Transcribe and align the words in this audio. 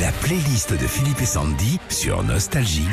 La 0.00 0.12
playlist 0.12 0.72
de 0.72 0.86
Philippe 0.86 1.20
et 1.20 1.26
Sandy 1.26 1.78
sur 1.88 2.22
Nostalgie. 2.22 2.86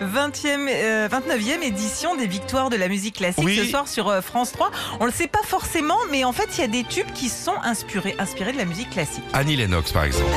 20e, 0.00 0.68
euh, 0.68 1.08
29e 1.08 1.62
édition 1.62 2.14
des 2.14 2.26
victoires 2.26 2.70
de 2.70 2.76
la 2.76 2.88
musique 2.88 3.16
classique 3.16 3.42
Oui. 3.44 3.56
ce 3.56 3.64
soir 3.64 3.88
sur 3.88 4.08
euh, 4.08 4.20
France 4.20 4.52
3. 4.52 4.70
On 5.00 5.06
le 5.06 5.10
sait 5.12 5.26
pas 5.26 5.42
forcément, 5.44 5.98
mais 6.10 6.24
en 6.24 6.32
fait, 6.32 6.48
il 6.56 6.60
y 6.60 6.64
a 6.64 6.68
des 6.68 6.84
tubes 6.84 7.10
qui 7.14 7.28
sont 7.30 7.54
inspirés, 7.64 8.14
inspirés 8.18 8.52
de 8.52 8.58
la 8.58 8.64
musique 8.64 8.90
classique. 8.90 9.24
Annie 9.32 9.56
Lennox, 9.56 9.92
par 9.92 10.04
exemple. 10.04 10.30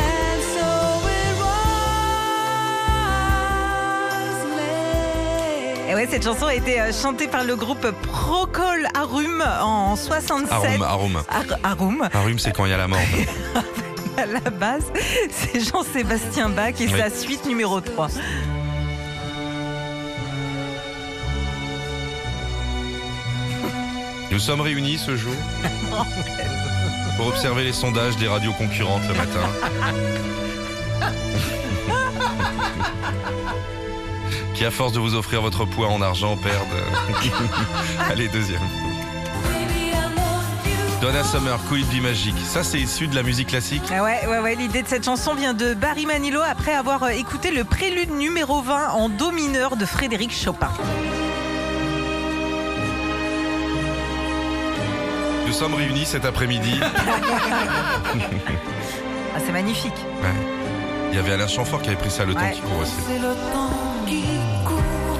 Et 5.87 5.94
ouais, 5.94 6.07
cette 6.10 6.23
chanson 6.23 6.47
a 6.47 6.55
été 6.55 6.81
euh, 6.81 6.92
chantée 6.92 7.28
par 7.28 7.44
le 7.44 7.55
groupe 7.55 7.87
Procol 8.01 8.87
Harum 8.96 9.44
en 9.62 9.96
67. 9.96 10.51
Arum, 10.51 10.81
Arum. 10.83 11.23
Ar- 11.29 11.60
Harum. 11.63 12.10
Arum, 12.13 12.39
c'est 12.39 12.51
quand 12.55 12.65
il 12.65 12.71
y 12.71 12.73
a 12.73 12.78
la 12.78 12.87
mort. 12.87 12.99
À 14.18 14.26
la 14.26 14.50
base, 14.50 14.86
c'est 15.29 15.60
Jean-Sébastien 15.60 16.50
Bach 16.50 16.73
et 16.80 16.88
Oui. 16.88 16.94
sa 17.00 17.09
suite 17.09 17.45
numéro 17.45 17.81
3. 17.81 18.09
Nous 24.31 24.39
sommes 24.39 24.62
réunis 24.62 24.98
ce 24.98 25.16
jour 25.16 25.34
pour 27.17 27.27
observer 27.27 27.63
les 27.63 27.73
sondages 27.73 28.17
des 28.17 28.27
radios 28.27 28.53
concurrentes 28.53 29.03
le 29.08 29.13
matin. 29.13 29.48
Qui, 34.55 34.66
à 34.66 34.72
force 34.72 34.94
de 34.94 35.00
vous 35.00 35.16
offrir 35.16 35.41
votre 35.41 35.66
poids 35.66 35.88
en 35.89 36.02
argent, 36.02 36.38
perdent. 36.38 36.67
Allez, 38.09 38.27
deuxième. 38.30 38.61
Donna 41.05 41.23
Summer, 41.23 41.59
Vie 41.72 42.02
Magique. 42.02 42.34
Ça, 42.44 42.64
c'est 42.64 42.80
issu 42.80 43.05
de 43.08 43.14
la 43.14 43.22
musique 43.22 43.50
classique. 43.50 43.84
Ah 43.95 44.02
ouais, 44.02 44.26
ouais, 44.27 44.40
ouais. 44.40 44.55
L'idée 44.55 44.82
de 44.82 44.88
cette 44.88 45.05
chanson 45.05 45.36
vient 45.36 45.54
de 45.54 45.76
Barry 45.76 46.08
Manilow 46.08 46.41
après 46.41 46.73
avoir 46.73 47.04
euh, 47.04 47.09
écouté 47.09 47.52
le 47.52 47.64
prélude 47.64 48.09
numéro 48.09 48.64
20 48.64 48.90
en 48.90 49.08
do 49.08 49.30
mineur 49.30 49.76
de 49.76 49.86
Frédéric 49.86 50.31
Chopin. 50.34 50.70
Nous 55.45 55.53
sommes 55.53 55.75
réunis 55.75 56.06
cet 56.06 56.25
après-midi. 56.25 56.80
Ah, 59.38 59.40
c'est 59.45 59.52
magnifique. 59.52 59.94
Ouais. 60.23 60.30
Il 61.12 61.17
y 61.17 61.19
avait 61.19 61.34
Alain 61.34 61.47
Chamfort 61.50 61.81
qui 61.81 61.90
avait 61.90 61.97
pris 61.97 62.09
ça 62.09 62.23
le 62.25 62.34
temps 62.34 62.50
qui 62.52 62.62
court 62.62 62.80
aussi. 62.81 62.94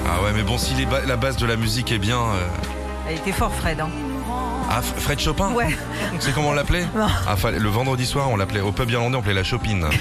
Ah 0.08 0.22
ouais, 0.24 0.32
mais 0.34 0.42
bon, 0.42 0.56
si 0.58 0.72
les 0.74 0.86
ba- 0.86 1.02
la 1.06 1.16
base 1.16 1.36
de 1.36 1.44
la 1.46 1.56
musique 1.56 1.92
est 1.92 1.98
bien. 1.98 2.18
euh, 2.18 2.48
Elle 3.10 3.16
était 3.18 3.30
fort, 3.32 3.52
Fred. 3.54 3.78
hein. 3.78 3.90
Ah, 4.70 4.82
Fred 4.82 5.18
Chopin 5.18 5.52
Ouais. 5.52 5.76
C'est 6.20 6.34
comment 6.34 6.48
on 6.50 6.54
l'appelait 6.54 6.86
ah, 6.96 7.36
Le 7.56 7.68
vendredi 7.68 8.06
soir, 8.06 8.28
on 8.30 8.36
l'appelait. 8.36 8.60
Au 8.60 8.72
pub 8.72 8.90
irlandais, 8.90 9.16
on 9.16 9.20
l'appelait 9.20 9.34
la 9.34 9.44
Chopine. 9.44 9.86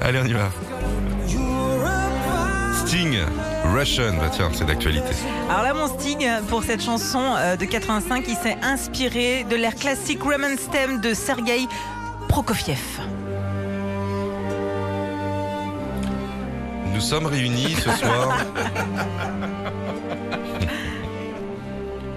Allez, 0.00 0.20
on 0.22 0.26
y 0.26 0.32
va. 0.32 0.50
Sting, 2.84 3.18
Russian. 3.72 4.14
Bah 4.18 4.28
tiens, 4.30 4.50
c'est 4.52 4.66
d'actualité. 4.66 5.14
Alors 5.48 5.62
là, 5.62 5.74
mon 5.74 5.86
Sting, 5.88 6.28
pour 6.48 6.62
cette 6.64 6.82
chanson 6.82 7.34
euh, 7.36 7.56
de 7.56 7.64
85, 7.64 8.24
il 8.28 8.36
s'est 8.36 8.56
inspiré 8.62 9.44
de 9.48 9.56
l'air 9.56 9.74
classique 9.74 10.22
Roman 10.22 10.56
Stem 10.58 11.00
de 11.00 11.14
Sergei 11.14 11.66
Prokofiev. 12.28 12.78
Nous 16.92 17.00
sommes 17.00 17.26
réunis 17.26 17.74
ce 17.74 17.90
soir. 17.90 18.36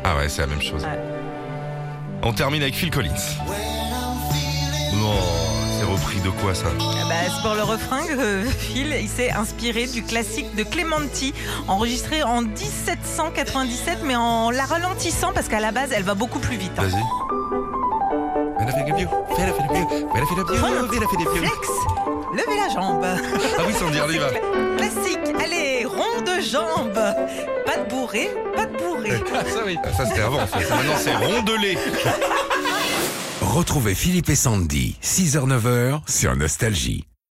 ah 0.07 0.15
ouais, 0.17 0.29
c'est 0.29 0.41
la 0.41 0.47
même 0.47 0.61
chose. 0.61 0.83
Ouais. 0.83 0.99
On 2.23 2.31
termine 2.33 2.61
avec 2.61 2.75
Phil 2.75 2.91
Collins. 2.91 3.09
Non, 4.93 5.13
c'est 5.77 5.85
repris 5.85 6.19
de 6.21 6.29
quoi 6.29 6.53
ça 6.55 6.67
Ah 6.69 7.05
bah, 7.09 7.15
c'est 7.25 7.41
pour 7.41 7.55
le 7.55 7.63
refrain 7.63 8.05
que 8.05 8.13
euh, 8.13 8.43
Phil 8.45 8.95
il 9.01 9.09
s'est 9.09 9.31
inspiré 9.31 9.87
du 9.87 10.03
classique 10.03 10.55
de 10.55 10.63
Clementi, 10.63 11.33
enregistré 11.67 12.23
en 12.23 12.41
1797, 12.41 13.99
mais 14.03 14.15
en 14.15 14.51
la 14.51 14.65
ralentissant 14.65 15.31
parce 15.33 15.47
qu'à 15.47 15.59
la 15.59 15.71
base, 15.71 15.89
elle 15.91 16.03
va 16.03 16.13
beaucoup 16.13 16.39
plus 16.39 16.57
vite. 16.57 16.71
hein. 16.77 16.83
Vas-y. 16.83 17.01
Flex, 21.35 21.67
levez 22.35 22.57
la 22.57 22.69
jambe. 22.69 23.05
Ah 23.05 23.61
oui, 23.67 23.73
sans 23.73 23.89
dire, 23.89 24.05
va. 24.07 24.29
Classique, 24.77 25.19
allez, 25.43 25.85
rond 25.85 26.21
de 26.21 26.41
jambe. 26.41 26.93
Pas 27.65 27.77
de 27.77 27.89
bourré, 27.89 28.29
pas 28.55 28.65
de 28.65 28.77
bourré. 28.77 29.11
Ah, 29.33 29.43
ça 29.45 29.63
oui. 29.65 29.77
Ça 29.97 30.05
c'était 30.05 30.21
avant. 30.21 30.45
Ça, 30.47 30.57
Maintenant 30.75 30.93
c'est 30.97 31.15
rondelé. 31.15 31.77
Retrouvez 33.41 33.95
Philippe 33.95 34.29
et 34.29 34.35
Sandy, 34.35 34.97
6h-9h 35.03 36.01
sur 36.07 36.35
Nostalgie. 36.35 37.05